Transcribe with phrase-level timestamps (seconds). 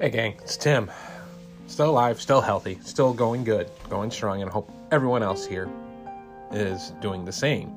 [0.00, 0.88] Hey, gang, it's Tim.
[1.66, 5.68] Still alive, still healthy, still going good, going strong, and I hope everyone else here
[6.52, 7.76] is doing the same.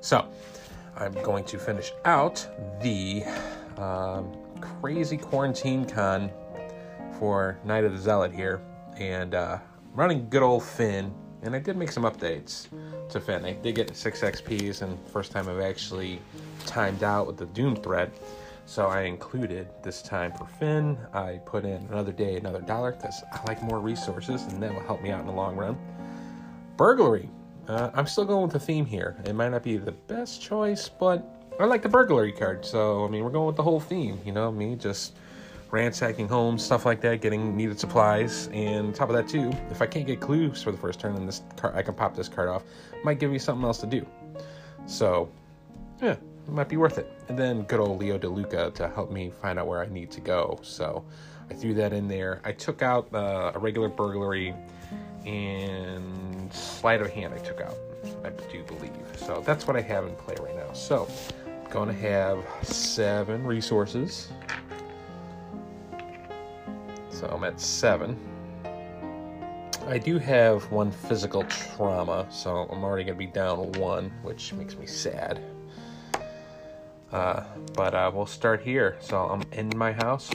[0.00, 0.26] So,
[0.96, 2.48] I'm going to finish out
[2.80, 3.24] the
[3.76, 4.34] um,
[4.80, 6.30] crazy quarantine con
[7.18, 8.62] for Night of the Zealot here,
[8.96, 9.58] and uh,
[9.92, 11.12] running good old Finn.
[11.42, 12.68] And I did make some updates
[13.10, 13.44] to Finn.
[13.44, 16.22] I did get six XPs, and first time I've actually
[16.64, 18.12] timed out with the Doom thread.
[18.70, 20.96] So I included this time for Finn.
[21.12, 24.84] I put in another day, another dollar, because I like more resources, and that will
[24.84, 25.76] help me out in the long run.
[26.76, 27.28] Burglary.
[27.66, 29.16] Uh, I'm still going with the theme here.
[29.24, 32.64] It might not be the best choice, but I like the burglary card.
[32.64, 34.20] So, I mean, we're going with the whole theme.
[34.24, 35.16] You know, me just
[35.72, 38.48] ransacking homes, stuff like that, getting needed supplies.
[38.52, 41.16] And on top of that, too, if I can't get clues for the first turn,
[41.16, 42.62] then this card, I can pop this card off.
[43.02, 44.06] Might give me something else to do.
[44.86, 45.28] So,
[46.00, 46.14] yeah,
[46.46, 47.10] it might be worth it.
[47.28, 50.20] And then good old Leo DeLuca to help me find out where I need to
[50.20, 50.58] go.
[50.62, 51.04] So
[51.50, 52.40] I threw that in there.
[52.44, 54.54] I took out uh, a regular burglary
[55.26, 57.76] and sleight of hand I took out,
[58.24, 58.92] I do believe.
[59.16, 60.72] So that's what I have in play right now.
[60.72, 61.08] So
[61.46, 64.28] I'm going to have seven resources.
[67.10, 68.18] So I'm at seven.
[69.86, 74.52] I do have one physical trauma, so I'm already going to be down one, which
[74.52, 75.42] makes me sad.
[77.12, 77.42] Uh,
[77.74, 78.96] but uh, we'll start here.
[79.00, 80.30] So I'm in my house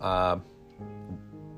[0.00, 0.38] uh,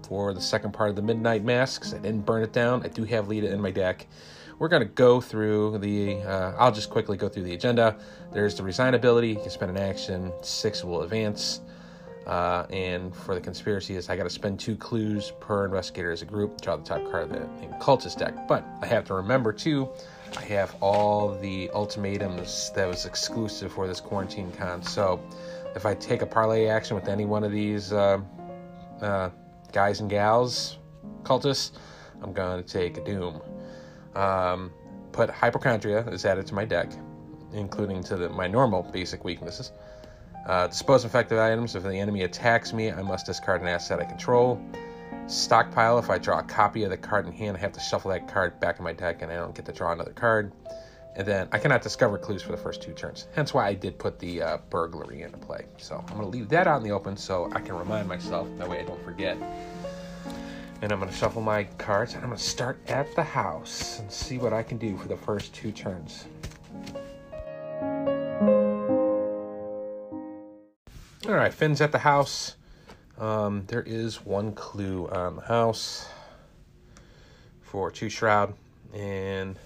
[0.07, 1.93] for the second part of the Midnight Masks.
[1.93, 2.85] I didn't burn it down.
[2.85, 4.07] I do have Lita in my deck.
[4.59, 6.23] We're going to go through the.
[6.23, 7.99] Uh, I'll just quickly go through the agenda.
[8.31, 9.31] There's the resign ability.
[9.31, 10.33] You can spend an action.
[10.43, 11.61] Six will advance.
[12.27, 16.21] Uh, and for the conspiracy is I got to spend two clues per investigator as
[16.21, 16.61] a group.
[16.61, 18.47] Draw the top card of the cultist deck.
[18.47, 19.89] But I have to remember too
[20.37, 24.83] I have all the ultimatums that was exclusive for this quarantine con.
[24.83, 25.21] So
[25.75, 28.21] if I take a parlay action with any one of these uh,
[29.01, 29.31] uh,
[29.73, 30.79] guys and gals,
[31.23, 31.73] cultists,
[32.23, 33.41] I'm going to take a doom.
[34.15, 34.73] Um,
[35.13, 36.93] put hypochondria is added to my deck,
[37.53, 39.73] including to the, my normal basic weaknesses.
[40.47, 41.75] Uh, dispose infected items.
[41.75, 44.61] If the enemy attacks me, I must discard an asset I control
[45.27, 45.99] stockpile.
[45.99, 48.29] If I draw a copy of the card in hand, I have to shuffle that
[48.29, 50.53] card back in my deck and I don't get to draw another card.
[51.17, 53.27] And then I cannot discover clues for the first two turns.
[53.35, 55.67] Hence why I did put the uh, burglary into play.
[55.77, 58.49] So I'm going to leave that out in the open so I can remind myself.
[58.59, 59.37] That way I don't forget.
[60.83, 63.99] And I'm going to shuffle my cards and I'm going to start at the house
[63.99, 66.27] and see what I can do for the first two turns.
[71.29, 72.57] All right, Finn's at the house.
[73.21, 76.09] Um, there is one clue on the house
[77.61, 78.55] for two shroud,
[78.95, 79.57] and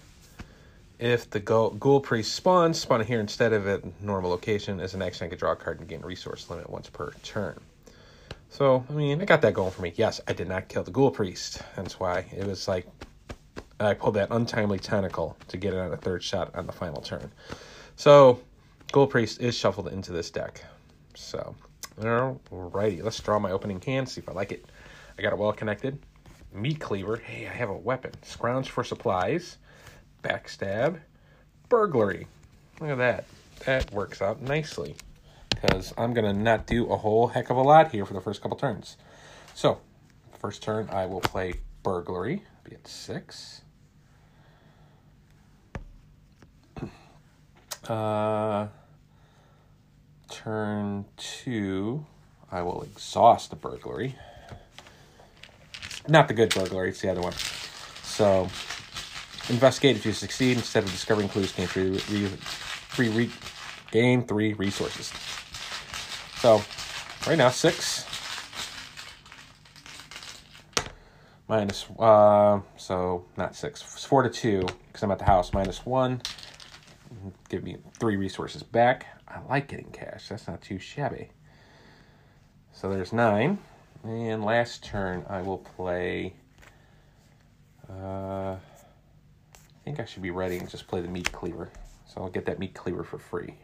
[0.98, 5.26] if the ghoul priest spawns, spawn here instead of at normal location as an action,
[5.26, 7.60] I could draw a card and gain resource limit once per turn.
[8.50, 9.92] So, I mean, I got that going for me.
[9.94, 11.62] Yes, I did not kill the ghoul priest.
[11.76, 12.88] That's why it was like
[13.78, 17.02] I pulled that untimely tentacle to get it on a third shot on the final
[17.02, 17.30] turn.
[17.94, 18.40] So,
[18.90, 20.64] ghoul priest is shuffled into this deck.
[21.14, 21.54] So,
[22.00, 24.64] Alrighty, let's draw my opening hand, see if I like it.
[25.18, 25.98] I got it well connected.
[26.52, 27.16] Meat cleaver.
[27.16, 28.12] Hey, I have a weapon.
[28.22, 29.58] Scrounge for supplies.
[30.22, 31.00] Backstab.
[31.68, 32.26] Burglary.
[32.80, 33.24] Look at that.
[33.66, 34.96] That works out nicely.
[35.50, 38.20] Because I'm going to not do a whole heck of a lot here for the
[38.20, 38.96] first couple turns.
[39.54, 39.80] So,
[40.38, 42.42] first turn I will play Burglary.
[42.64, 43.62] Be at six.
[47.86, 48.68] Uh
[50.34, 52.04] turn two,
[52.50, 54.16] I will exhaust the burglary.
[56.08, 57.32] Not the good burglary, it's the other one.
[58.02, 58.48] So,
[59.48, 60.56] investigate if you succeed.
[60.56, 63.30] Instead of discovering clues, gain three, re, three re,
[63.90, 65.12] gain three resources.
[66.40, 66.62] So,
[67.28, 68.04] right now, six.
[71.46, 75.52] Minus, uh, so not six, it's four to two, because I'm at the house.
[75.52, 76.22] Minus one,
[77.48, 79.06] give me three resources back.
[79.34, 80.28] I like getting cash.
[80.28, 81.30] That's not too shabby.
[82.72, 83.58] So there's nine.
[84.04, 86.34] And last turn, I will play.
[87.90, 88.58] Uh, I
[89.84, 91.70] think I should be ready and just play the meat cleaver.
[92.06, 93.54] So I'll get that meat cleaver for free.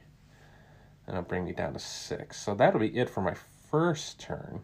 [1.06, 2.40] And it'll bring me down to six.
[2.40, 3.34] So that'll be it for my
[3.70, 4.62] first turn.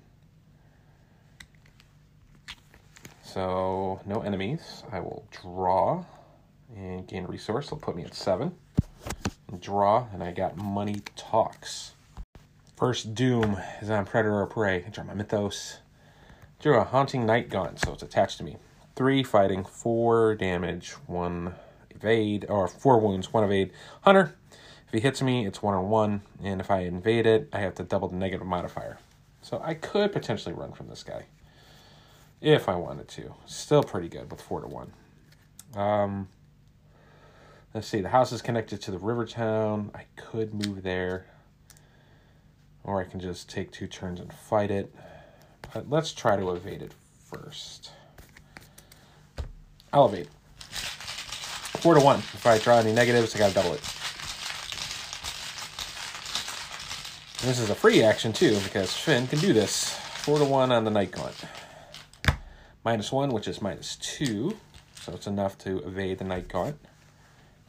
[3.22, 4.82] So no enemies.
[4.90, 6.04] I will draw
[6.74, 7.66] and gain a resource.
[7.66, 8.56] It'll put me at seven
[9.60, 11.92] draw, and I got Money Talks.
[12.76, 14.84] First Doom is on Predator or Prey.
[14.86, 15.78] I draw my Mythos.
[16.60, 18.56] Drew a Haunting Night Gaunt, so it's attached to me.
[18.94, 21.54] Three fighting, four damage, one
[21.90, 23.72] evade, or four wounds, one evade.
[24.02, 24.34] Hunter,
[24.86, 27.74] if he hits me, it's one on one, and if I invade it, I have
[27.76, 28.98] to double the negative modifier.
[29.42, 31.26] So I could potentially run from this guy
[32.40, 33.34] if I wanted to.
[33.46, 34.92] Still pretty good with four to one.
[35.74, 36.28] Um,
[37.76, 38.00] let's see.
[38.00, 39.90] The house is connected to the river town.
[39.94, 41.26] I could move there,
[42.82, 44.94] or I can just take two turns and fight it.
[45.74, 46.94] But let's try to evade it
[47.26, 47.90] first.
[49.92, 50.28] I'll evade.
[50.58, 52.20] Four to one.
[52.20, 53.82] If I draw any negatives, I gotta double it.
[57.42, 59.90] This is a free action too, because Finn can do this.
[59.90, 61.44] Four to one on the Night Gaunt.
[62.86, 64.56] Minus one, which is minus two.
[65.02, 66.78] So it's enough to evade the Night Gaunt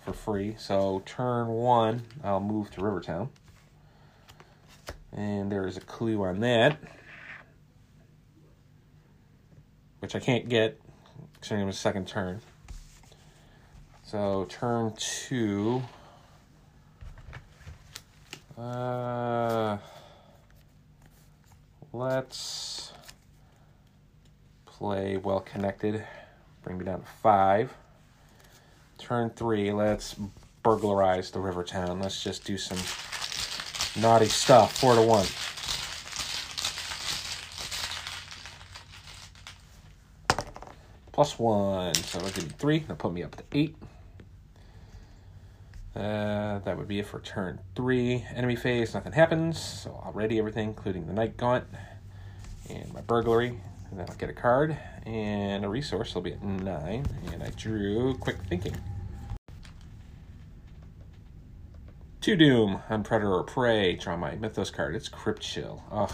[0.07, 0.55] for free.
[0.57, 3.29] So turn one, I'll move to Rivertown.
[5.11, 6.77] And there is a clue on that.
[9.99, 10.79] Which I can't get,
[11.33, 12.39] considering it was second turn.
[14.03, 15.83] So turn two.
[18.57, 19.77] Uh,
[21.91, 22.93] let's
[24.65, 26.05] play well connected.
[26.63, 27.73] Bring me down to five.
[29.07, 30.17] Turn three, let's
[30.63, 32.01] burglarize the river town.
[32.01, 32.77] Let's just do some
[34.01, 34.77] naughty stuff.
[34.77, 35.25] Four to one.
[41.13, 42.79] Plus one, so I'll give me three.
[42.79, 43.77] That'll put me up to eight.
[45.95, 48.25] Uh, that would be it for turn three.
[48.35, 49.57] Enemy phase, nothing happens.
[49.57, 51.63] So I'll ready everything, including the Night Gaunt
[52.69, 53.57] and my burglary.
[53.89, 56.11] And then I'll get a card and a resource.
[56.13, 57.05] I'll be at nine.
[57.31, 58.75] And I drew Quick Thinking.
[62.27, 63.95] Two Doom on Predator or Prey.
[63.95, 64.97] Draw my Mythos card.
[64.97, 65.81] It's Crypt Chill.
[65.89, 66.11] Ugh.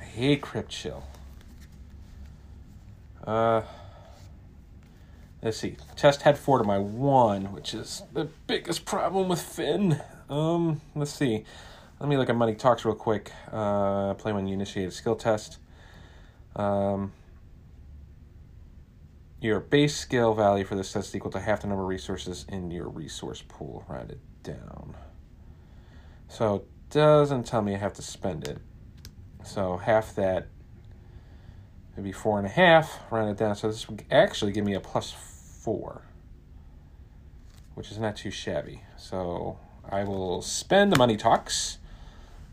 [0.00, 1.04] I hate Crypt Chill.
[3.22, 3.60] Uh,
[5.42, 5.76] Let's see.
[5.94, 10.00] Test had four to my one, which is the biggest problem with Finn.
[10.30, 11.44] Um, let's see.
[12.00, 13.30] Let me look at Money Talks real quick.
[13.52, 15.58] Uh, play when you initiate a skill test.
[16.56, 17.12] Um,
[19.38, 22.46] your base skill value for this test is equal to half the number of resources
[22.48, 23.84] in your resource pool.
[23.86, 24.96] Write it down.
[26.30, 28.58] So it doesn't tell me I have to spend it.
[29.44, 30.46] So half that
[31.96, 33.00] would be four and a half.
[33.10, 33.56] Round it down.
[33.56, 36.02] So this would actually give me a plus four,
[37.74, 38.82] which is not too shabby.
[38.96, 39.58] So
[39.90, 41.78] I will spend the money talks,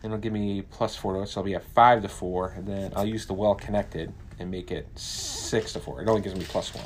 [0.02, 1.28] and it'll give me plus four to it.
[1.28, 4.50] So I'll be at five to four, and then I'll use the well connected and
[4.50, 6.02] make it six to four.
[6.02, 6.86] It only gives me plus one.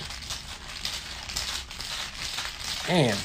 [2.90, 3.16] Man,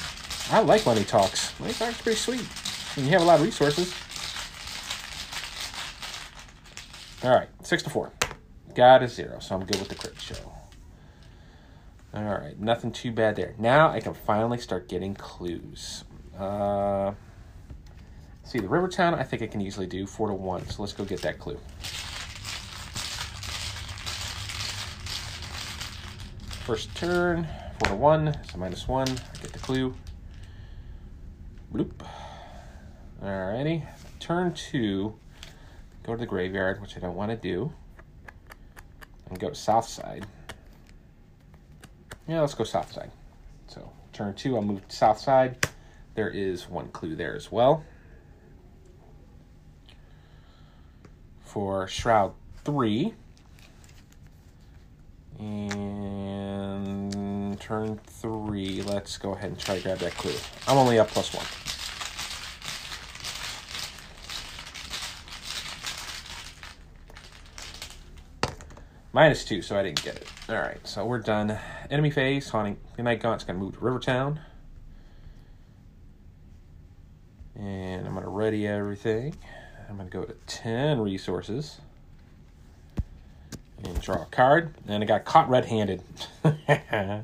[0.51, 1.59] I like money talks.
[1.59, 2.47] Money talks pretty sweet.
[2.97, 3.93] And you have a lot of resources.
[7.23, 8.11] All right, six to four.
[8.73, 10.53] Got a zero, so I'm good with the Crypt Chill.
[12.13, 13.53] All right, nothing too bad there.
[13.59, 16.05] Now I can finally start getting clues.
[16.37, 17.13] Uh,
[18.43, 20.67] see, the River Town, I think I can easily do four to one.
[20.67, 21.59] So let's go get that clue.
[26.65, 27.47] First turn,
[27.79, 29.07] four to one, so minus one.
[29.07, 29.93] I get the clue.
[31.71, 31.91] Bloop.
[33.23, 33.85] Alrighty.
[34.19, 35.15] Turn two,
[36.03, 37.73] go to the graveyard, which I don't want to do,
[39.29, 40.25] and go south side.
[42.27, 43.11] Yeah, let's go south side.
[43.67, 45.67] So turn two, I'll move south side.
[46.15, 47.83] There is one clue there as well.
[51.43, 52.33] For Shroud
[52.65, 53.13] 3.
[55.39, 55.97] And
[57.59, 60.33] turn 3, let's go ahead and try to grab that clue.
[60.67, 61.66] I'm only up plus 1.
[69.13, 70.27] Minus 2, so I didn't get it.
[70.49, 71.57] Alright, so we're done.
[71.89, 72.77] Enemy phase, Haunting.
[72.97, 74.39] The Night Gaunt's going to move to Rivertown.
[77.55, 79.33] And I'm going to ready everything.
[79.89, 81.79] I'm going to go to 10 resources.
[83.83, 84.75] And draw a card.
[84.87, 86.03] And I got caught red handed.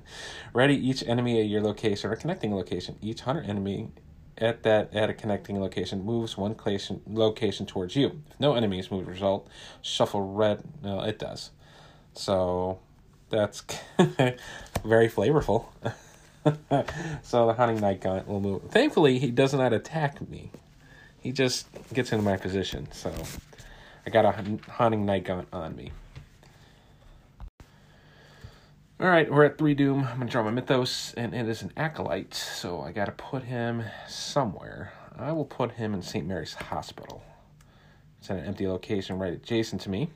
[0.54, 2.96] ready each enemy at your location or connecting location.
[3.02, 3.90] Each hunter enemy
[4.38, 8.22] at that at a connecting location moves one location, location towards you.
[8.32, 9.48] If no enemies move result,
[9.82, 10.64] shuffle red.
[10.82, 11.52] No, it does.
[12.14, 12.80] So
[13.30, 13.64] that's
[14.84, 15.66] very flavorful.
[17.24, 18.64] so the hunting night gaunt will move.
[18.70, 20.52] Thankfully, he does not attack me.
[21.20, 22.88] He just gets into my position.
[22.92, 23.14] So
[24.06, 25.92] I got a hunting night gaunt on me.
[29.00, 30.08] All right, we're at three doom.
[30.10, 33.84] I'm gonna draw my mythos, and it is an acolyte, so I gotta put him
[34.08, 34.94] somewhere.
[35.18, 36.26] I will put him in St.
[36.26, 37.24] Mary's Hospital.
[38.20, 40.10] It's at an empty location right adjacent to me.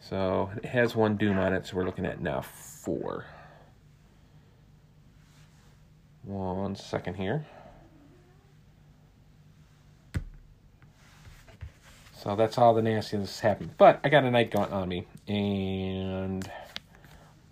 [0.00, 3.26] So it has one doom on it, so we're looking at now four.
[6.24, 7.46] One second here.
[12.22, 13.70] So that's all the nastiness happened.
[13.78, 15.06] But I got a night gaunt on me.
[15.26, 16.50] And,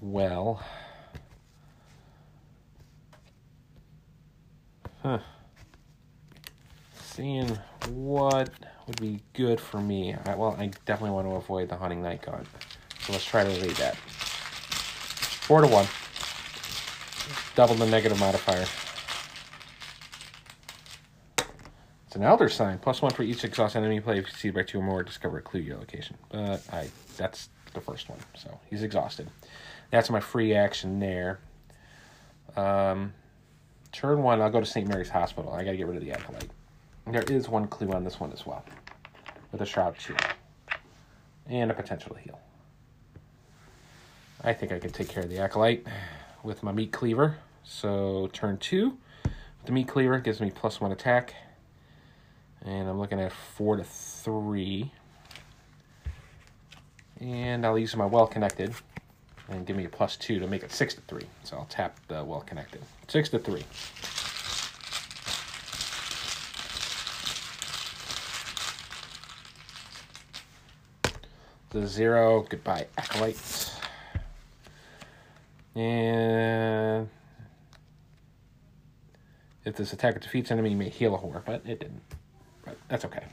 [0.01, 0.63] well.
[5.03, 5.21] Huh.
[7.19, 7.59] Seeing
[7.89, 8.49] what
[8.87, 10.15] would be good for me.
[10.25, 12.25] I, well, I definitely want to avoid the hunting night.
[12.25, 13.97] So let's try to evade that.
[13.97, 15.89] Four to one.
[17.57, 18.65] Double the negative modifier.
[22.07, 22.79] It's an elder sign.
[22.79, 24.19] Plus one for each exhaust enemy play.
[24.19, 26.17] If you see by two or more, discover a clue your location.
[26.31, 28.21] But I that's the first one.
[28.37, 29.29] So he's exhausted.
[29.91, 31.41] That's my free action there.
[32.55, 33.13] Um,
[33.91, 34.87] turn one, I'll go to St.
[34.87, 35.53] Mary's Hospital.
[35.53, 36.53] I gotta get rid of the acolyte.
[37.11, 38.65] There is one clue on this one as well.
[39.51, 40.21] With a shroud shield.
[41.47, 42.39] And a potential heal.
[44.45, 45.87] I think I can take care of the acolyte
[46.43, 47.39] with my meat cleaver.
[47.65, 48.99] So turn two.
[49.65, 51.35] The meat cleaver gives me plus one attack.
[52.65, 54.93] And I'm looking at four to three.
[57.21, 58.75] And I'll use my well connected
[59.49, 61.27] and give me a plus two to make it six to three.
[61.43, 62.83] So I'll tap the well connected.
[63.09, 63.65] Six to three.
[71.71, 73.79] The zero, goodbye, acolytes.
[75.75, 77.09] And
[79.65, 82.01] if this attacker defeats enemy, you may heal a whore, but it didn't.
[82.65, 83.25] But that's okay.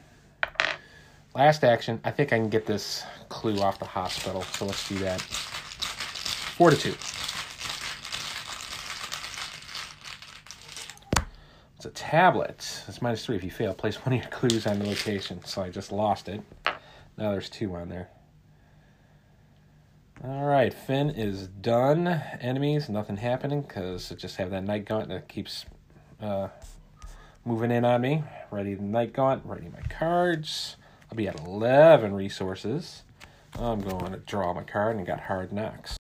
[1.34, 2.00] Last action.
[2.04, 5.22] I think I can get this clue off the hospital, so let's do that.
[5.22, 6.94] Four to two.
[11.77, 12.84] It's a tablet.
[12.88, 13.74] It's minus three if you fail.
[13.74, 15.44] Place one of your clues on the location.
[15.46, 16.42] So I just lost it.
[17.18, 18.10] Now there's two on there.
[20.27, 22.08] All right, Finn is done.
[22.41, 25.65] Enemies, nothing happening because I just have that night gaunt that keeps
[26.20, 26.48] uh,
[27.46, 28.24] moving in on me.
[28.50, 30.77] Ready the night gaunt, ready my cards.
[31.12, 33.03] I'll be at 11 resources.
[33.53, 35.96] I'm going to draw my card and got hard knocks.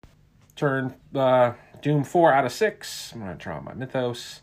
[0.54, 3.12] Turn uh, Doom 4 out of 6.
[3.14, 4.42] I'm going to draw my Mythos.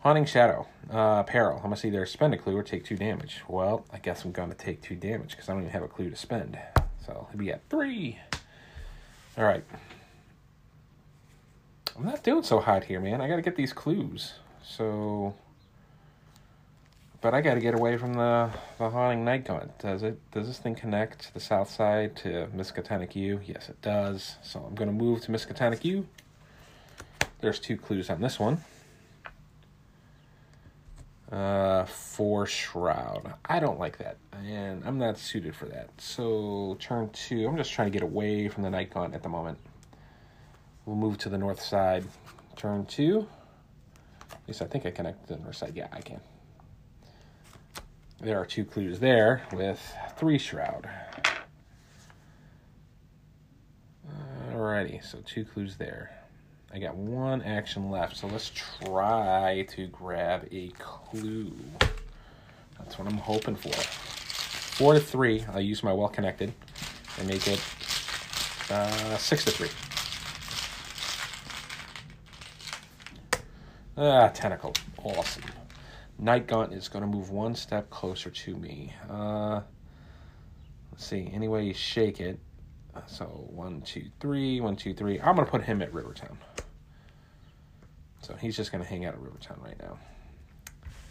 [0.00, 0.66] Haunting Shadow.
[0.90, 1.60] Uh, peril.
[1.62, 3.42] I must either spend a clue or take 2 damage.
[3.46, 5.88] Well, I guess I'm going to take 2 damage because I don't even have a
[5.88, 6.58] clue to spend.
[7.06, 8.18] So I'll be at 3.
[9.36, 9.64] Alright.
[11.96, 13.20] I'm not doing so hot here, man.
[13.20, 14.34] I got to get these clues.
[14.62, 15.34] So
[17.26, 19.78] but I got to get away from the, the haunting gaunt.
[19.78, 20.18] Does it?
[20.30, 23.40] Does this thing connect to the south side to Miskatonic U?
[23.44, 24.36] Yes, it does.
[24.42, 26.06] So I'm going to move to Miskatonic U.
[27.40, 28.62] There's two clues on this one.
[31.30, 33.34] Uh, for Shroud.
[33.46, 35.90] I don't like that, and I'm not suited for that.
[35.98, 37.48] So turn two.
[37.48, 39.58] I'm just trying to get away from the night at the moment.
[40.84, 42.04] We'll move to the north side.
[42.54, 43.26] Turn two.
[44.30, 45.72] At least I think I connected to the north side.
[45.74, 46.20] Yeah, I can.
[48.20, 49.80] There are two clues there with
[50.16, 50.88] three shroud.
[54.52, 56.15] Alrighty, so two clues there.
[56.76, 61.50] I got one action left, so let's try to grab a clue.
[62.78, 63.72] That's what I'm hoping for.
[63.72, 66.52] Four to three, I'll use my well connected
[67.18, 67.64] and make it
[68.70, 69.70] uh, six to three.
[73.96, 74.74] Ah, tentacle.
[75.02, 75.44] Awesome.
[76.18, 78.92] Night Gaunt is going to move one step closer to me.
[79.08, 79.62] Uh,
[80.92, 81.30] let's see.
[81.32, 82.38] Anyway, shake it.
[83.06, 85.18] So one, two, three, one, two, three.
[85.18, 86.36] I'm to put him at Rivertown.
[88.26, 89.98] So he's just going to hang out at Rivertown right now.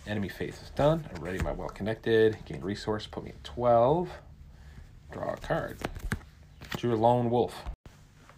[0.06, 1.08] Enemy Phase is done.
[1.16, 1.40] I'm ready.
[1.40, 2.36] My well connected.
[2.44, 3.08] Gain resource.
[3.08, 4.10] Put me at 12.
[5.14, 5.78] Draw a card.
[6.76, 7.64] Drew a lone wolf.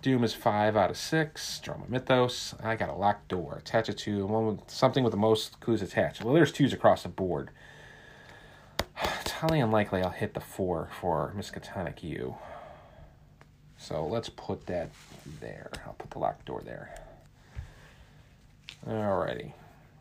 [0.04, 1.60] Doom is five out of six.
[1.60, 2.54] Draw my Mythos.
[2.64, 3.56] I got a locked door.
[3.58, 6.24] Attach it to one with something with the most clues attached.
[6.24, 7.50] Well, there's twos across the board.
[9.22, 12.36] It's highly unlikely I'll hit the four for Miskatonic U.
[13.80, 14.92] So let's put that
[15.42, 15.72] there.
[15.88, 17.07] I'll put the locked door there.
[18.88, 19.52] Alrighty.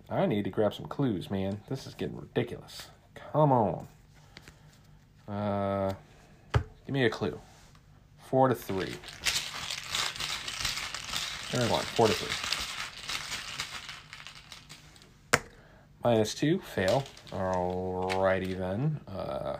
[0.08, 1.60] I need to grab some clues, man.
[1.68, 2.86] This is getting ridiculous.
[3.32, 3.88] Come on.
[5.26, 5.92] Uh,
[6.52, 7.40] give me a clue.
[8.30, 8.94] Four to three.
[11.50, 12.32] Turn one, four to three.
[16.04, 17.02] Minus two, fail.
[17.32, 19.00] Alrighty then.
[19.08, 19.56] Uh,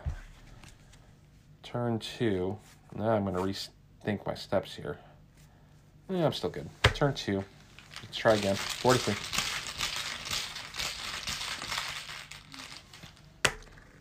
[1.63, 2.57] turn two.
[2.95, 4.97] Now I'm going to rethink my steps here.
[6.09, 6.69] Yeah, I'm still good.
[6.93, 7.43] Turn two.
[8.03, 8.55] Let's try again.
[8.55, 9.15] Four to three.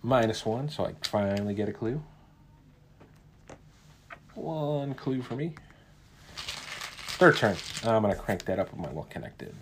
[0.03, 2.03] Minus one, so I finally get a clue.
[4.35, 5.55] One clue for me.
[6.37, 7.57] Third turn.
[7.85, 9.55] I'm going to crank that up with my well connected.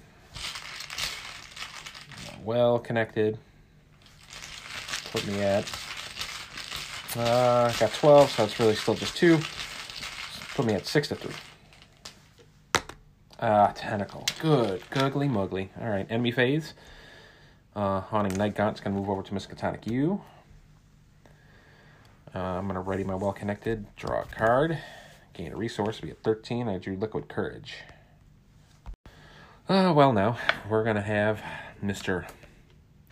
[2.45, 3.39] Well connected.
[5.13, 5.65] Put me at
[7.17, 9.39] Uh, got 12, so it's really still just two.
[10.57, 11.33] Put me at 6 to 3.
[13.41, 14.25] Ah, Tentacle.
[14.41, 14.83] Good.
[14.91, 15.69] Googly muggly.
[15.81, 16.75] All right, enemy phase.
[17.75, 20.21] Uh, Haunting Night Gaunt's going to move over to Miskatonic U.
[22.35, 24.79] Uh, I'm going to ready my well connected, draw a card,
[25.33, 26.69] gain a resource, we at 13.
[26.69, 27.79] I drew Liquid Courage.
[29.69, 30.39] Uh, well, now
[30.69, 31.43] we're going to have
[31.83, 32.29] Mr.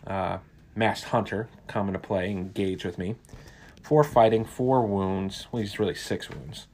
[0.06, 0.38] Uh,
[0.76, 3.16] Masked Hunter come into play, engage with me.
[3.82, 5.46] Four fighting, four wounds.
[5.50, 6.66] Well, he's really six wounds.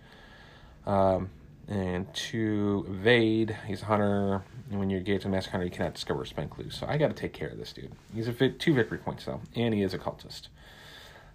[0.86, 1.30] Um,
[1.68, 4.42] and to evade, he's a hunter.
[4.70, 6.70] And when you engage a masked hunter, you cannot discover a spent clue.
[6.70, 7.92] So I got to take care of this dude.
[8.14, 10.48] He's a vi- two victory points though, and he is a cultist.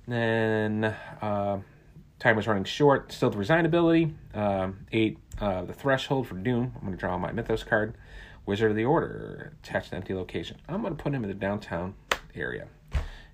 [0.08, 0.84] Then
[1.22, 1.60] uh,
[2.20, 3.12] time is running short.
[3.12, 4.14] Still the resign ability.
[4.34, 5.20] Um, eight.
[5.40, 6.74] Uh, the threshold for doom.
[6.76, 7.96] I'm going to draw my mythos card.
[8.46, 10.58] Wizard of the Order attached to empty location.
[10.68, 11.96] I'm going to put him in the downtown
[12.36, 12.68] area,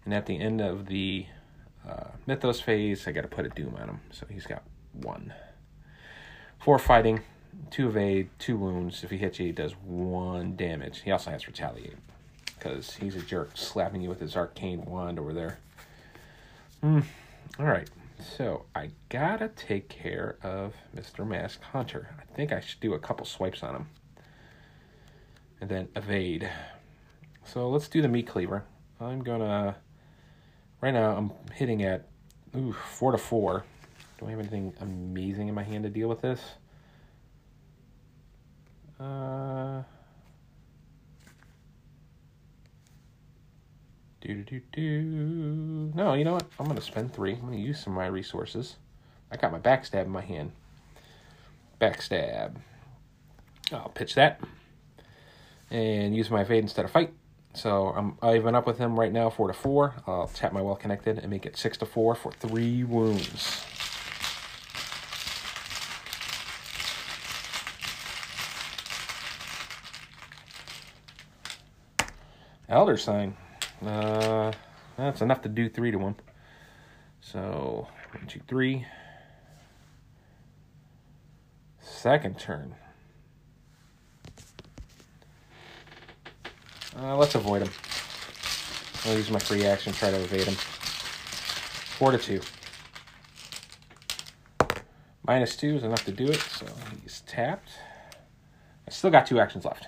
[0.05, 1.25] and at the end of the
[1.87, 3.99] uh, mythos phase, I got to put a doom on him.
[4.11, 4.63] So he's got
[4.93, 5.33] one.
[6.59, 7.21] Four fighting,
[7.71, 9.03] two evade, two wounds.
[9.03, 11.01] If he hits you, he does one damage.
[11.01, 11.95] He also has retaliate
[12.57, 15.59] because he's a jerk, slapping you with his arcane wand over there.
[16.81, 16.99] Hmm.
[17.57, 17.89] All right.
[18.19, 21.25] So I gotta take care of Mr.
[21.25, 22.09] Mask Hunter.
[22.19, 23.87] I think I should do a couple swipes on him.
[25.61, 26.49] And then evade.
[27.45, 28.63] So let's do the meat cleaver.
[28.99, 29.77] I'm gonna
[30.81, 32.07] right now I'm hitting at
[32.55, 33.63] ooh, four to four.
[34.19, 36.41] Do I have anything amazing in my hand to deal with this?
[38.99, 39.83] Uh
[44.21, 45.91] Do do do.
[45.95, 46.45] No, you know what?
[46.59, 47.33] I'm gonna spend three.
[47.33, 48.75] I'm gonna use some of my resources.
[49.31, 50.51] I got my backstab in my hand.
[51.79, 52.55] Backstab.
[53.71, 54.41] I'll pitch that
[55.71, 57.13] and use my evade instead of fight.
[57.53, 59.95] So I'm even up with him right now, four to four.
[60.05, 63.65] I'll tap my well connected and make it six to four for three wounds.
[72.69, 73.35] Elder sign.
[73.83, 74.51] Uh,
[74.95, 76.15] that's enough to do three to one.
[77.19, 78.85] So one, two, three.
[81.81, 82.75] Second turn.
[86.97, 87.71] Uh, let's avoid him.
[89.05, 90.53] I'll use my free action, try to evade him.
[90.55, 92.41] Four to two.
[95.25, 96.65] Minus two is enough to do it, so
[97.01, 97.69] he's tapped.
[98.87, 99.87] I still got two actions left.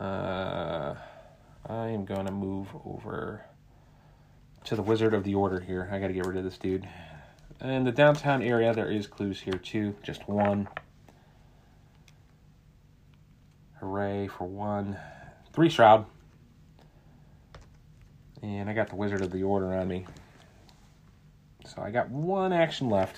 [0.00, 0.94] Uh,
[1.68, 3.44] I am going to move over
[4.64, 5.88] to the Wizard of the Order here.
[5.92, 6.88] I got to get rid of this dude.
[7.60, 9.94] In the downtown area, there is clues here too.
[10.02, 10.68] Just one.
[13.80, 14.96] Hooray for one.
[15.52, 16.06] Three Shroud.
[18.42, 20.06] And I got the Wizard of the Order on me.
[21.64, 23.16] So I got one action left.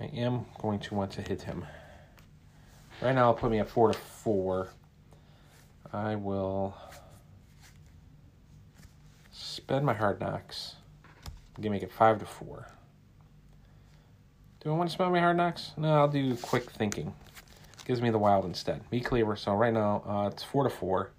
[0.00, 1.64] I am going to want to hit him.
[3.02, 4.70] Right now, it'll put me at four to four.
[5.92, 6.76] I will
[9.32, 10.76] spend my hard knocks.
[11.56, 12.66] I'm gonna make it five to four.
[14.60, 15.72] Do I want to spend my hard knocks?
[15.76, 17.14] No, I'll do quick thinking.
[17.84, 18.80] Gives me the wild instead.
[18.90, 19.36] Me cleaver.
[19.36, 21.12] So right now uh, it's four to four.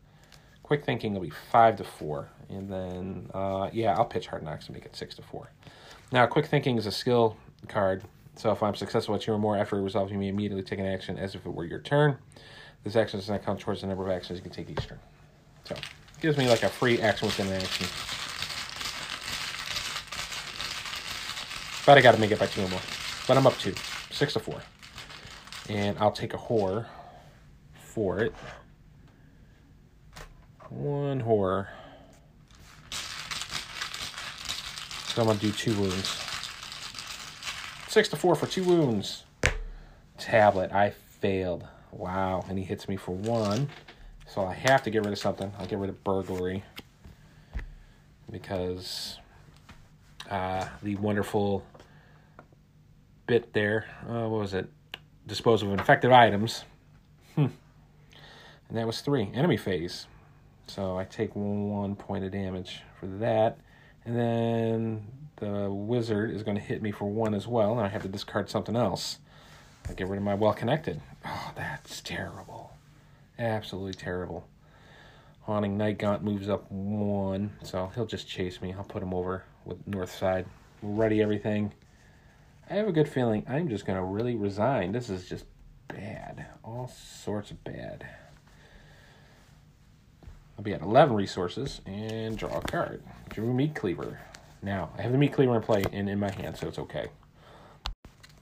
[0.63, 4.66] Quick thinking will be five to four, and then uh, yeah, I'll pitch hard knocks
[4.66, 5.50] and make it six to four.
[6.12, 7.38] Now, quick thinking is a skill
[7.68, 8.04] card
[8.38, 10.86] so if I'm successful at two or more after it you may immediately take an
[10.86, 12.17] action as if it were your turn.
[12.84, 15.00] This action does not count towards the number of actions you can take each turn.
[15.65, 17.88] So it gives me like a free action within an action.
[21.86, 22.82] But I got to make it by two or more.
[23.28, 23.73] But I'm up two,
[24.12, 24.62] six to four,
[25.69, 26.86] and I'll take a horror
[27.80, 28.34] for it.
[30.69, 31.69] One horror.
[35.08, 36.27] So I'm gonna do two wounds.
[37.98, 39.24] Six to four for two wounds.
[40.20, 41.66] Tablet, I failed.
[41.92, 43.70] Wow, and he hits me for one.
[44.28, 45.52] So I have to get rid of something.
[45.58, 46.64] I'll get rid of burglary.
[48.30, 49.18] Because
[50.30, 51.66] uh, the wonderful
[53.26, 54.70] bit there, uh, what was it?
[55.26, 56.66] Dispose of infected items.
[57.34, 57.48] Hmm.
[58.70, 59.32] And that was three.
[59.34, 60.06] Enemy phase.
[60.68, 63.58] So I take one point of damage for that.
[64.06, 67.88] And then the wizard is going to hit me for one as well, and I
[67.88, 69.19] have to discard something else.
[69.89, 71.02] I get rid of my well connected.
[71.26, 72.73] Oh, that's terrible.
[73.39, 74.47] Absolutely terrible.
[75.43, 78.73] Haunting Night Gaunt moves up one, so he'll just chase me.
[78.73, 80.45] I'll put him over with north side.
[80.82, 81.73] Ready everything.
[82.69, 84.91] I have a good feeling I'm just going to really resign.
[84.91, 85.45] This is just
[85.88, 86.45] bad.
[86.63, 86.88] All
[87.23, 88.06] sorts of bad.
[90.58, 93.04] I'll be at 11 resources and draw a card.
[93.30, 94.19] Drew Meat Cleaver.
[94.62, 97.10] Now, I have the Meat Cleaver in play and in my hand, so it's okay.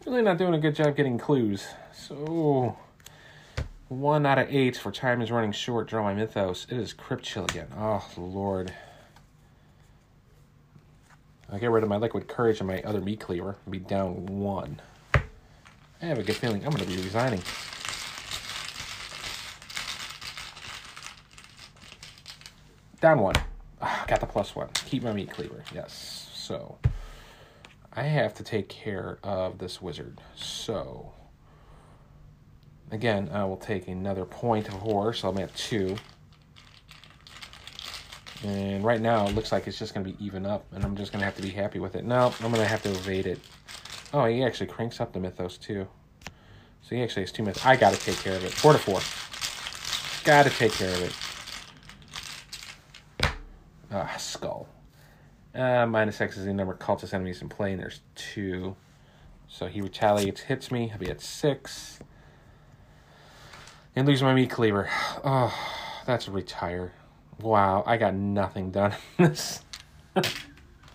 [0.05, 1.67] Really not doing a good job getting clues.
[1.93, 2.77] So,
[3.87, 5.87] one out of eight for time is running short.
[5.87, 6.67] Draw my Mythos.
[6.69, 7.67] It is Crypt Chill again.
[7.77, 8.73] Oh, Lord.
[11.51, 14.25] I'll get rid of my Liquid Courage and my other Meat Cleaver and be down
[14.25, 14.81] one.
[15.13, 17.41] I have a good feeling I'm going to be resigning.
[22.99, 23.35] Down one.
[24.07, 24.69] Got the plus one.
[24.85, 25.63] Keep my meat cleaver.
[25.73, 26.29] Yes.
[26.33, 26.77] So
[27.93, 30.21] I have to take care of this wizard.
[30.35, 31.13] So
[32.91, 35.13] again, I will take another point of horror.
[35.13, 35.95] So I'm at two.
[38.43, 40.95] And right now, it looks like it's just going to be even up, and I'm
[40.95, 42.03] just going to have to be happy with it.
[42.03, 43.39] No, I'm going to have to evade it.
[44.13, 45.87] Oh, he actually cranks up the Mythos, too.
[46.81, 47.65] So he actually has two Mythos.
[47.65, 48.51] I got to take care of it.
[48.51, 48.99] Four to four.
[50.25, 51.24] Got to take care of it.
[53.97, 54.67] Ah, skull.
[55.53, 58.75] Uh, minus X is the number of cultist enemies in play, and there's two.
[59.47, 60.91] So he retaliates, hits me.
[60.91, 61.99] I'll be at six.
[63.95, 64.89] And lose my meat cleaver.
[65.23, 65.57] Oh,
[66.05, 66.91] that's a retire.
[67.39, 69.61] Wow, I got nothing done on this.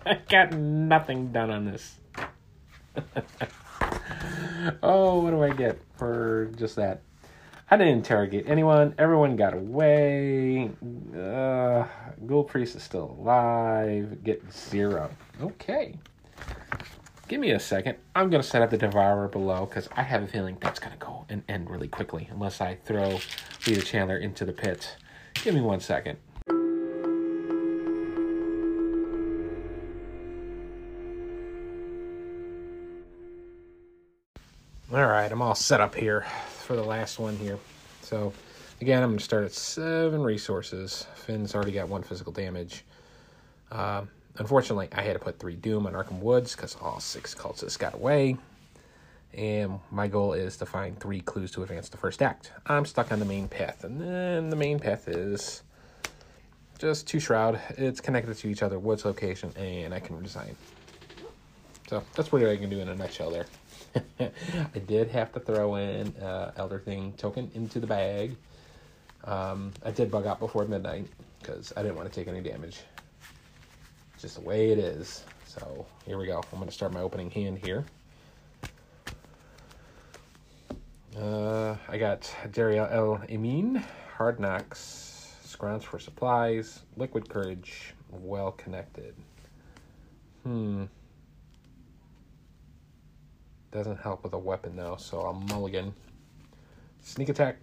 [0.05, 1.95] I got nothing done on this.
[4.83, 7.01] oh, what do I get for just that?
[7.73, 8.93] I didn't interrogate anyone.
[8.97, 10.71] Everyone got away.
[11.15, 11.85] Uh,
[12.27, 14.21] Ghoul Priest is still alive.
[14.25, 15.09] Get zero.
[15.41, 15.95] Okay.
[17.29, 17.95] Give me a second.
[18.13, 20.91] I'm going to set up the Devourer below because I have a feeling that's going
[20.91, 23.21] to go and end really quickly unless I throw
[23.65, 24.97] Lita Chantler into the pit.
[25.35, 26.17] Give me one second.
[34.93, 36.25] All right, I'm all set up here
[36.71, 37.59] for the last one here.
[38.01, 38.31] So,
[38.79, 41.05] again, I'm going to start at seven resources.
[41.15, 42.85] Finn's already got one physical damage.
[43.69, 44.05] Uh,
[44.37, 47.93] unfortunately, I had to put three Doom on Arkham Woods because all six cultists got
[47.93, 48.37] away.
[49.33, 52.53] And my goal is to find three clues to advance the first act.
[52.65, 55.63] I'm stuck on the main path, and then the main path is
[56.79, 57.59] just two shroud.
[57.71, 60.55] It's connected to each other, woods location, and I can resign.
[61.89, 63.47] So that's what I can do in a nutshell there.
[64.19, 68.35] I did have to throw in uh, Elder Thing token into the bag.
[69.23, 71.07] Um, I did bug out before midnight
[71.39, 72.81] because I didn't want to take any damage.
[74.19, 75.23] Just the way it is.
[75.45, 76.41] So here we go.
[76.51, 77.85] I'm going to start my opening hand here.
[81.17, 83.83] Uh, I got Dario El Amin,
[84.15, 89.13] Hard Knocks, Scrounge for Supplies, Liquid Courage, Well Connected.
[90.43, 90.85] Hmm.
[93.71, 95.93] Doesn't help with a weapon though, so I'll mulligan.
[97.01, 97.57] Sneak attack,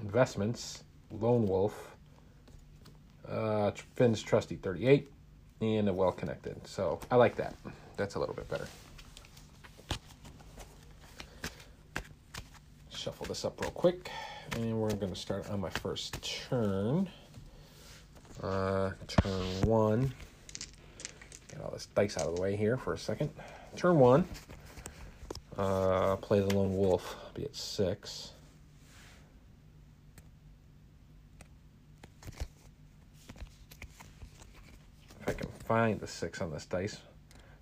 [0.00, 1.94] investments, lone wolf,
[3.28, 5.10] uh, Finn's trusty 38,
[5.60, 6.66] and a well connected.
[6.66, 7.54] So I like that.
[7.96, 8.66] That's a little bit better.
[12.88, 14.10] Shuffle this up real quick,
[14.56, 17.08] and we're going to start on my first turn.
[18.42, 20.12] Uh, turn one.
[21.50, 23.30] Get all this dice out of the way here for a second.
[23.76, 24.26] Turn one.
[25.60, 28.32] Uh, play the lone wolf, be at six.
[35.20, 36.96] If I can find the six on this dice.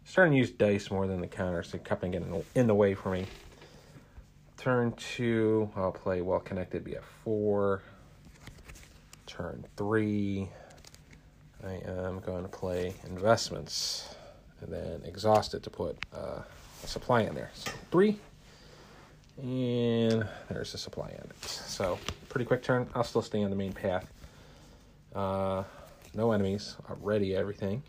[0.04, 3.10] starting to use dice more than the counter, so kept getting in the way for
[3.10, 3.26] me.
[4.58, 7.82] Turn two, I'll play well connected, be at four.
[9.26, 10.48] Turn three,
[11.66, 14.14] I am going to play investments,
[14.60, 15.98] and then exhausted to put.
[16.14, 16.42] Uh,
[16.84, 17.50] supply in there.
[17.54, 18.18] So three,
[19.42, 21.44] and there's the supply in it.
[21.44, 22.88] So pretty quick turn.
[22.94, 24.12] I'll still stay on the main path.
[25.14, 25.64] Uh,
[26.14, 26.76] no enemies.
[26.90, 27.82] Already everything.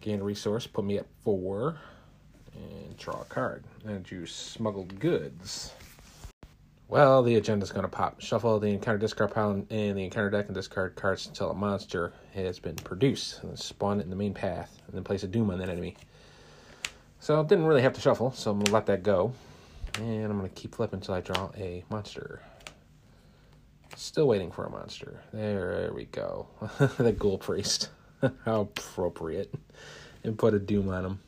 [0.00, 0.66] Gain a resource.
[0.66, 1.76] Put me at four.
[2.54, 3.64] And draw a card.
[3.84, 5.72] And you smuggled goods.
[6.88, 8.20] Well, the agenda's going to pop.
[8.20, 12.12] Shuffle the encounter discard pile and the encounter deck and discard cards until a monster
[12.34, 13.42] has been produced.
[13.42, 14.80] And spawn it in the main path.
[14.86, 15.96] And then place a doom on that enemy.
[17.20, 19.32] So didn't really have to shuffle, so I'm going to let that go.
[19.98, 22.40] And I'm going to keep flipping until I draw a monster.
[23.96, 25.20] Still waiting for a monster.
[25.32, 26.46] There we go.
[26.98, 27.90] the Ghoul Priest.
[28.44, 29.52] How appropriate.
[30.22, 31.20] And put a Doom on him.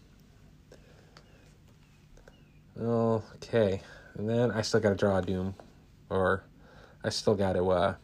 [2.80, 3.82] Okay.
[4.14, 5.54] And then I still got to draw a Doom.
[6.08, 6.44] Or
[7.02, 7.94] I still got to uh,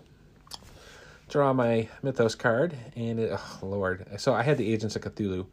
[1.29, 2.77] draw my Mythos card.
[2.96, 4.07] And, it, oh, Lord.
[4.18, 5.46] So I had the Agents of Cthulhu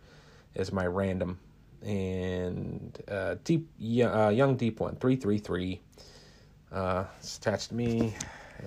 [0.55, 1.37] as my random
[1.83, 3.69] and uh, deep
[4.01, 5.81] uh, young deep one three three three.
[6.71, 8.15] Uh, it's attached to me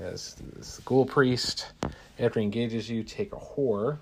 [0.00, 1.72] as the Ghoul Priest,
[2.18, 3.98] After he engages you, take a whore.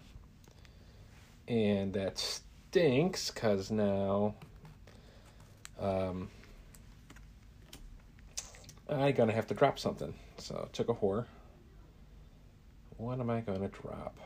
[1.49, 4.35] And that stinks, because now
[5.81, 6.31] um,
[9.13, 10.15] going to have to drop something.
[10.39, 11.27] So took a whore.
[12.97, 14.17] What am I to drop?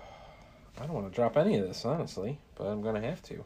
[0.81, 3.45] I don't want to drop any of this, honestly, but I'm to have to.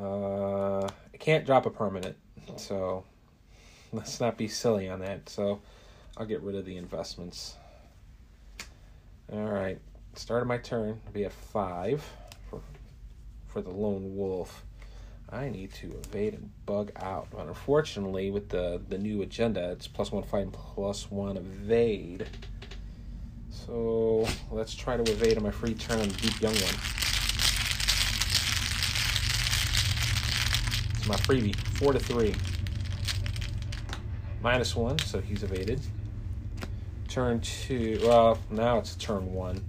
[0.00, 2.16] Uh, I can't drop a permanent,
[2.56, 3.04] so
[3.92, 5.28] let's not be silly on that.
[5.28, 5.60] So
[6.16, 7.56] I'll get rid of the investments.
[9.32, 9.80] All right,
[10.14, 11.00] start of my turn.
[11.04, 12.04] I'll be at five
[12.48, 12.60] for
[13.48, 14.64] for the lone wolf.
[15.30, 17.28] I need to evade and bug out.
[17.30, 22.28] But unfortunately, with the the new agenda, it's plus one fight and plus one evade.
[23.50, 26.97] So let's try to evade on my free turn on the deep young one.
[31.08, 32.34] My freebie, four to three.
[34.42, 35.80] Minus one, so he's evaded.
[37.08, 37.98] Turn two.
[38.02, 39.64] Well, now it's turn one.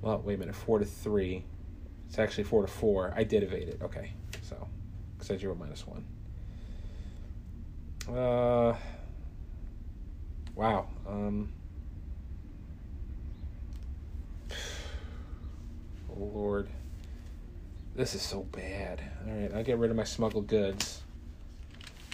[0.00, 0.54] Well, wait a minute.
[0.54, 1.44] Four to three.
[2.08, 3.12] It's actually four to four.
[3.14, 3.80] I did evade it.
[3.82, 4.66] Okay, so
[5.12, 6.04] because I drew a minus one.
[8.08, 8.74] Uh.
[10.54, 10.88] Wow.
[11.06, 11.52] Um.
[16.16, 16.70] Lord.
[17.96, 19.00] This is so bad.
[19.26, 21.00] Alright, I'll get rid of my smuggled goods.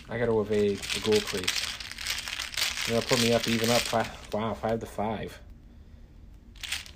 [0.09, 2.89] I gotta evade the ghoul priest.
[2.89, 3.81] You're gonna put me up even up.
[3.81, 5.41] Five, wow, five to five.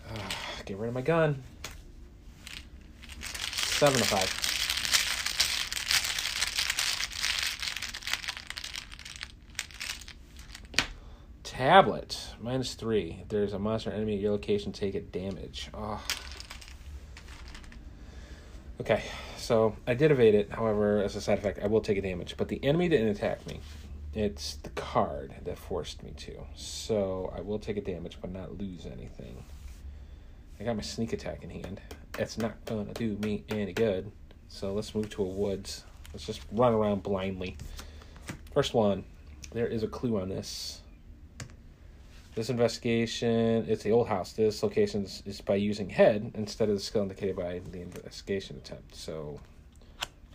[0.09, 0.31] Uh,
[0.65, 1.43] get rid of my gun.
[3.21, 4.31] Seven to five.
[11.43, 13.19] Tablet minus three.
[13.23, 15.71] If there's a monster enemy at your location, take it damage.
[15.75, 16.01] Oh.
[18.81, 19.03] Okay,
[19.39, 20.51] so I did evade it.
[20.51, 22.37] However, as a side effect, I will take a damage.
[22.37, 23.61] But the enemy didn't attack me.
[24.13, 26.35] It's the card that forced me to.
[26.55, 29.43] So I will take a damage, but not lose anything.
[30.61, 31.81] I got my sneak attack in hand.
[32.19, 34.11] It's not gonna do me any good.
[34.49, 35.85] So let's move to a woods.
[36.13, 37.57] Let's just run around blindly.
[38.53, 39.05] First one.
[39.53, 40.81] There is a clue on this.
[42.37, 44.35] This investigation, it's the old house.
[44.35, 48.59] This location is, is by using head instead of the skill indicated by the investigation
[48.59, 48.95] attempt.
[48.95, 49.41] So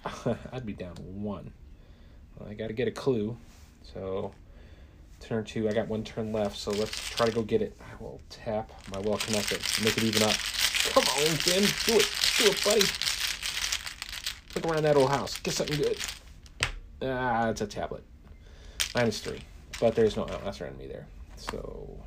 [0.51, 1.53] I'd be down one.
[2.35, 3.37] Well, I got to get a clue.
[3.83, 4.33] So
[5.19, 6.57] turn two, I got one turn left.
[6.57, 7.79] So let's try to go get it.
[7.79, 10.33] I will tap my well connected, make it even up.
[10.93, 12.09] Come on, Jim, do it,
[12.39, 12.81] do it, buddy.
[14.55, 15.37] Look around that old house.
[15.37, 15.97] Get something good.
[17.03, 18.03] Ah, it's a tablet.
[18.95, 19.41] Minus three,
[19.79, 21.05] but there's no lesser enemy there.
[21.41, 22.03] So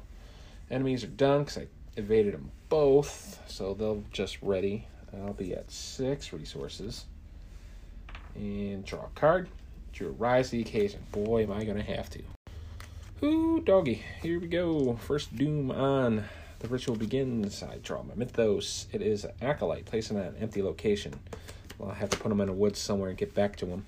[0.70, 1.66] enemies are done because I
[1.96, 3.42] evaded them both.
[3.46, 4.86] So they'll just ready.
[5.12, 7.04] I'll be at six resources.
[8.34, 9.48] And draw a card.
[9.94, 11.04] To rise to the occasion.
[11.12, 12.22] Boy, am I going to have to.
[13.22, 14.02] Ooh, doggy.
[14.22, 14.96] Here we go.
[14.96, 16.24] First doom on.
[16.58, 17.62] The ritual begins.
[17.62, 18.86] I draw my mythos.
[18.92, 19.84] It is an acolyte.
[19.84, 21.14] Placing on an empty location.
[21.78, 23.86] Well, I have to put him in a woods somewhere and get back to him.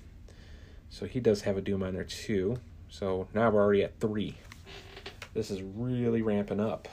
[0.89, 2.59] So he does have a doom on there too.
[2.89, 4.35] So now we're already at three.
[5.37, 6.87] This is really ramping up.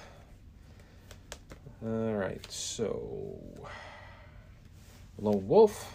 [1.83, 3.40] All right, so
[5.18, 5.90] Lone Wolf,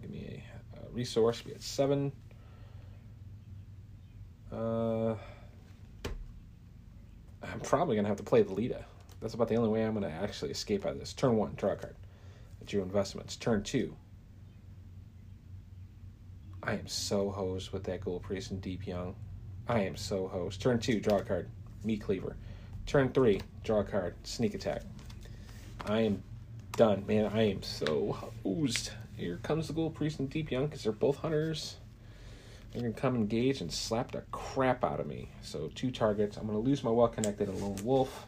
[0.00, 0.44] give me
[0.76, 1.44] a, a resource.
[1.44, 2.12] We had seven.
[4.52, 5.16] Uh,
[7.42, 8.84] I'm probably gonna have to play the Lita.
[9.20, 11.12] That's about the only way I'm gonna actually escape out of this.
[11.12, 11.96] Turn one, draw a card.
[12.60, 13.34] That's your investments.
[13.34, 13.96] Turn two.
[16.62, 19.16] I am so hosed with that Ghoul Priest and Deep Young.
[19.66, 20.62] I am so hosed.
[20.62, 21.50] Turn two, draw a card.
[21.84, 22.36] Meat Cleaver.
[22.86, 24.82] Turn three, draw a card, sneak attack.
[25.86, 26.22] I am
[26.72, 27.30] done, man.
[27.32, 28.90] I am so hosed.
[29.16, 31.76] Here comes the Ghoul Priest and Deep Young because they're both hunters.
[32.72, 35.28] They're gonna come engage and slap the crap out of me.
[35.42, 36.36] So two targets.
[36.36, 38.26] I'm gonna lose my well connected and lone wolf.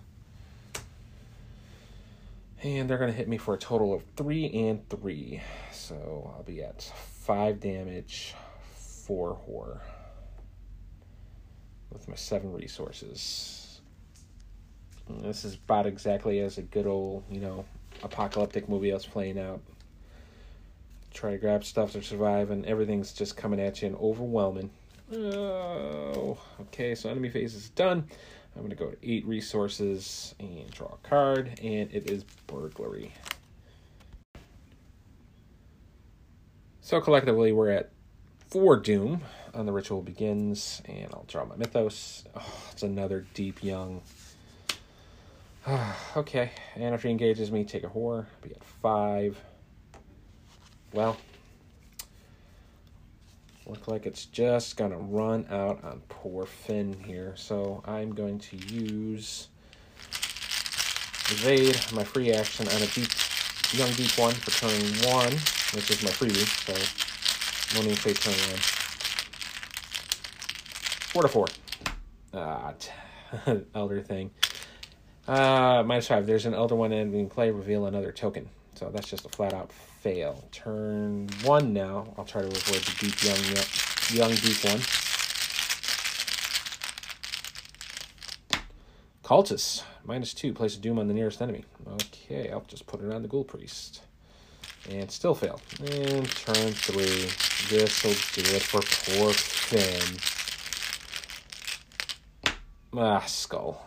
[2.62, 5.40] And they're gonna hit me for a total of three and three.
[5.72, 8.34] So I'll be at five damage,
[8.74, 9.80] four horror
[11.92, 13.80] with my seven resources.
[15.08, 17.64] This is about exactly as a good old, you know,
[18.02, 19.60] apocalyptic movie I was playing out.
[21.12, 24.70] Try to grab stuff to survive, and everything's just coming at you and overwhelming.
[25.12, 28.08] Oh, okay, so enemy phase is done.
[28.54, 33.12] I'm going to go to eight resources and draw a card, and it is burglary.
[36.80, 37.90] So collectively, we're at
[38.48, 39.22] four doom
[39.54, 42.24] on the ritual begins, and I'll draw my mythos.
[42.34, 44.02] Oh, it's another deep young.
[46.16, 48.26] okay, and if he engages me, take a whore.
[48.42, 49.38] Be at five.
[50.92, 51.16] Well,
[53.66, 57.34] look like it's just gonna run out on poor Finn here.
[57.36, 59.48] So I'm going to use
[61.30, 63.10] evade my free action on a deep,
[63.72, 65.32] young deep one for turn one,
[65.74, 66.46] which is my freebie.
[66.66, 68.81] So, no need to turn one.
[71.12, 71.46] Four to four.
[72.32, 72.72] Ah,
[73.74, 74.30] elder thing.
[75.28, 76.26] Uh, minus five.
[76.26, 77.50] There's an elder one ending play.
[77.50, 78.48] Reveal another token.
[78.76, 80.42] So that's just a flat out fail.
[80.52, 82.14] Turn one now.
[82.16, 84.80] I'll try to avoid the deep young young deep one.
[89.22, 90.54] Cultus, Minus two.
[90.54, 91.66] Place a doom on the nearest enemy.
[91.86, 94.00] Okay, I'll just put it on the Ghoul Priest.
[94.88, 95.60] And still fail.
[95.78, 97.28] And turn three.
[97.68, 100.41] This'll do it for poor Finn.
[102.94, 103.86] Ah, skull.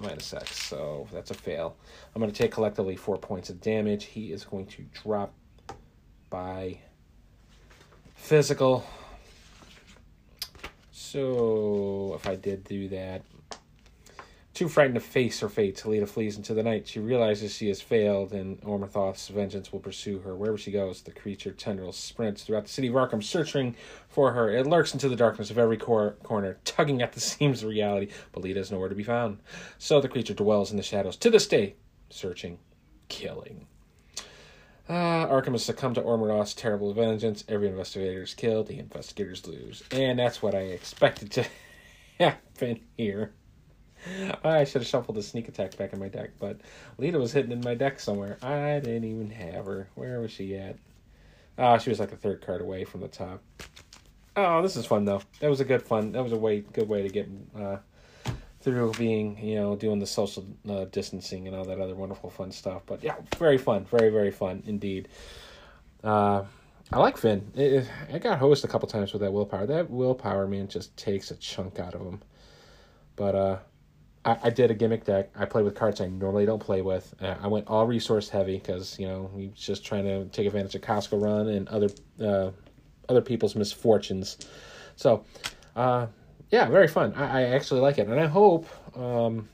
[0.00, 1.76] Minus X, so that's a fail.
[2.14, 4.04] I'm going to take collectively four points of damage.
[4.04, 5.34] He is going to drop
[6.30, 6.78] by
[8.14, 8.86] physical.
[10.92, 13.22] So if I did do that,
[14.58, 16.88] too frightened to face her fate, Talita flees into the night.
[16.88, 20.34] She realizes she has failed, and Umôrdhoth's vengeance will pursue her.
[20.34, 23.76] Wherever she goes, the creature tendrils sprints throughout the city of Arkham, searching
[24.08, 24.50] for her.
[24.50, 28.10] It lurks into the darkness of every cor- corner, tugging at the seams of reality,
[28.32, 29.38] but Lita is nowhere to be found.
[29.78, 31.76] So the creature dwells in the shadows to this day,
[32.10, 32.58] searching,
[33.06, 33.68] killing.
[34.88, 37.44] Uh, Arkham has succumbed to Umôrdhoth's terrible vengeance.
[37.46, 38.66] Every investigator is killed.
[38.66, 39.84] The investigators lose.
[39.92, 41.46] And that's what I expected to
[42.18, 43.34] happen here.
[44.44, 46.60] I should have shuffled the sneak attack back in my deck, but
[46.98, 48.38] Lita was hidden in my deck somewhere.
[48.42, 49.88] I didn't even have her.
[49.94, 50.76] Where was she at?
[51.58, 53.42] Oh, she was like a third card away from the top.
[54.36, 55.20] Oh, this is fun though.
[55.40, 56.12] That was a good fun.
[56.12, 57.78] That was a way good way to get uh,
[58.60, 62.52] through being you know doing the social uh, distancing and all that other wonderful fun
[62.52, 62.82] stuff.
[62.86, 65.08] But yeah, very fun, very very fun indeed.
[66.04, 66.44] Uh,
[66.92, 67.50] I like Finn.
[67.54, 69.66] It, it, I got hosed a couple times with that willpower.
[69.66, 72.22] That willpower man just takes a chunk out of him.
[73.16, 73.58] But uh,
[74.24, 75.30] I, I did a gimmick deck.
[75.36, 77.14] I played with cards I normally don't play with.
[77.20, 80.74] Uh, I went all resource heavy because you know we just trying to take advantage
[80.74, 81.88] of Costco run and other
[82.20, 82.50] uh,
[83.08, 84.38] other people's misfortunes.
[84.96, 85.24] So,
[85.76, 86.06] uh,
[86.50, 87.14] yeah, very fun.
[87.14, 89.48] I, I, actually like it, and I hope, um,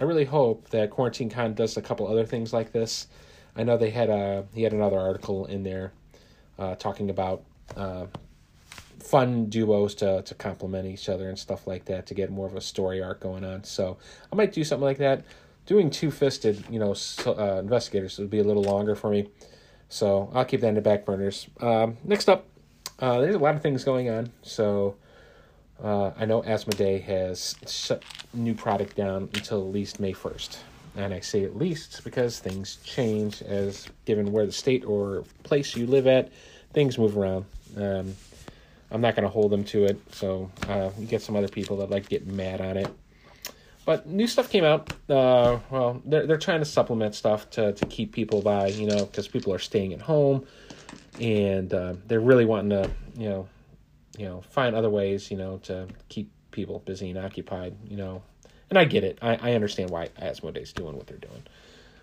[0.00, 3.08] I really hope that Quarantine Con does a couple other things like this.
[3.56, 5.92] I know they had a he had another article in there
[6.58, 7.44] uh, talking about
[7.76, 8.06] uh,
[9.06, 12.56] fun duos to to complement each other and stuff like that to get more of
[12.56, 13.62] a story arc going on.
[13.64, 13.98] So
[14.32, 15.24] I might do something like that.
[15.66, 16.94] Doing two fisted, you know,
[17.26, 19.28] uh, investigators would be a little longer for me.
[19.88, 21.48] So I'll keep that in the back burners.
[21.60, 22.46] Um, next up,
[22.98, 24.30] uh, there's a lot of things going on.
[24.42, 24.96] So
[25.82, 30.58] uh, I know Asmodee has shut new product down until at least May 1st.
[30.96, 35.76] And I say at least because things change as given where the state or place
[35.76, 36.32] you live at,
[36.72, 37.44] things move around.
[37.76, 38.14] Um,
[38.90, 40.00] I'm not going to hold them to it.
[40.12, 42.88] So uh, you get some other people that like get mad on it.
[43.84, 44.92] But new stuff came out.
[45.08, 49.04] Uh, well, they're they're trying to supplement stuff to to keep people by, you know,
[49.06, 50.44] because people are staying at home,
[51.20, 53.48] and uh, they're really wanting to, you know,
[54.18, 58.22] you know, find other ways, you know, to keep people busy and occupied, you know.
[58.70, 59.18] And I get it.
[59.22, 61.44] I, I understand why Asmodee's doing what they're doing.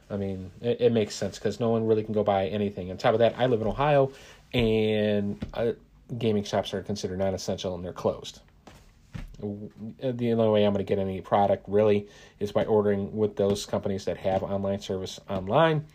[0.10, 2.92] I mean, it, it makes sense because no one really can go buy anything.
[2.92, 4.14] On top of that, I live in Ohio,
[4.54, 5.76] and I,
[6.18, 8.42] gaming shops are considered non-essential and they're closed.
[9.42, 12.08] Uh, the only way I'm going to get any product really
[12.40, 15.86] is by ordering with those companies that have online service online,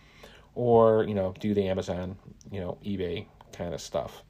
[0.55, 2.17] or you know do the Amazon,
[2.51, 4.23] you know eBay kind of stuff.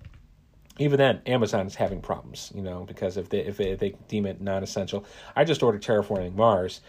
[0.79, 3.95] Even then, Amazon is having problems, you know, because if they if they, if they
[4.07, 6.81] deem it non-essential, I just ordered Terraforming Mars,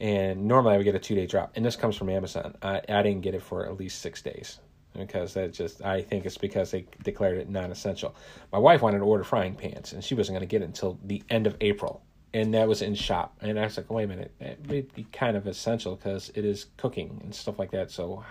[0.00, 2.56] and normally I would get a two day drop, and this comes from Amazon.
[2.62, 4.58] I, I didn't get it for at least six days
[4.96, 8.14] because that just I think it's because they declared it non-essential.
[8.52, 10.98] My wife wanted to order frying pans, and she wasn't going to get it until
[11.04, 12.02] the end of April,
[12.34, 13.36] and that was in shop.
[13.40, 16.44] And I was like, wait a minute, it may be kind of essential because it
[16.44, 17.90] is cooking and stuff like that.
[17.90, 18.24] So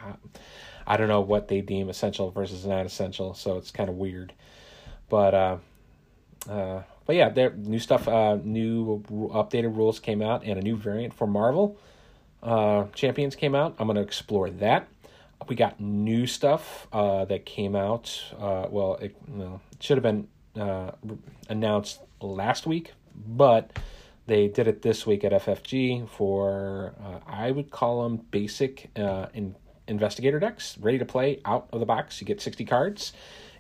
[0.86, 4.34] I don't know what they deem essential versus non-essential, so it's kind of weird.
[5.10, 5.58] But uh,
[6.50, 10.75] uh, but yeah, there new stuff, uh, new updated rules came out, and a new
[10.75, 11.77] variant for Marvel.
[12.44, 13.75] Uh, Champions came out.
[13.79, 14.88] I'm going to explore that
[15.48, 18.21] we got new stuff uh, that came out.
[18.38, 20.27] Uh, well, it, know, it should have been
[20.60, 20.92] uh,
[21.50, 23.77] announced last week, but
[24.25, 29.27] they did it this week at FFG for uh, I would call them basic uh,
[29.33, 29.56] in,
[29.88, 32.19] investigator decks, ready to play out of the box.
[32.19, 33.13] You get sixty cards,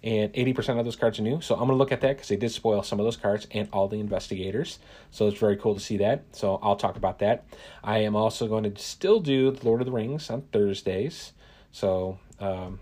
[0.03, 1.39] and eighty percent of those cards are new.
[1.39, 3.69] So I'm gonna look at that because they did spoil some of those cards and
[3.71, 4.79] all the investigators.
[5.11, 6.25] So it's very cool to see that.
[6.33, 7.45] So I'll talk about that.
[7.83, 11.31] I am also going to still do the Lord of the Rings on Thursdays.
[11.77, 12.79] So um,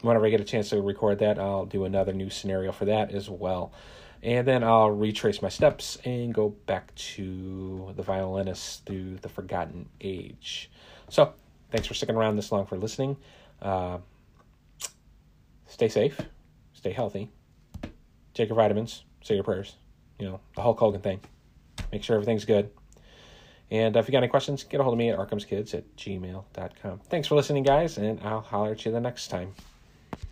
[0.00, 3.12] whenever I get a chance to record that, I'll do another new scenario for that
[3.12, 3.70] as well.
[4.22, 9.90] And then I'll retrace my steps and go back to the violinist through the Forgotten
[10.00, 10.70] Age.
[11.10, 11.34] So
[11.70, 13.18] thanks for sticking around this long for listening.
[13.60, 13.98] Uh,
[15.66, 16.18] stay safe,
[16.72, 17.30] stay healthy,
[18.32, 19.74] take your vitamins, say your prayers.
[20.18, 21.20] You know, the Hulk Hogan thing.
[21.92, 22.70] Make sure everything's good.
[23.70, 27.00] And if you got any questions, get a hold of me at arkhamskids at gmail.com.
[27.08, 29.54] Thanks for listening, guys, and I'll holler at you the next time.